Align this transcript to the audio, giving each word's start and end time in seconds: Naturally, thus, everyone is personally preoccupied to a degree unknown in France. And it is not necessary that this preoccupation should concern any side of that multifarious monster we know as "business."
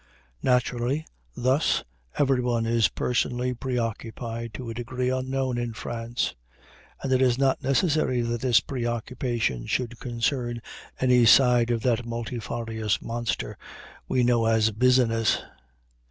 Naturally, 0.41 1.05
thus, 1.37 1.83
everyone 2.17 2.65
is 2.65 2.87
personally 2.87 3.53
preoccupied 3.53 4.51
to 4.55 4.71
a 4.71 4.73
degree 4.73 5.09
unknown 5.09 5.59
in 5.59 5.73
France. 5.73 6.33
And 7.03 7.13
it 7.13 7.21
is 7.21 7.37
not 7.37 7.61
necessary 7.61 8.21
that 8.21 8.41
this 8.41 8.61
preoccupation 8.61 9.67
should 9.67 9.99
concern 9.99 10.59
any 10.99 11.27
side 11.27 11.69
of 11.69 11.83
that 11.83 12.03
multifarious 12.03 12.99
monster 12.99 13.59
we 14.07 14.23
know 14.23 14.47
as 14.47 14.71
"business." 14.71 15.43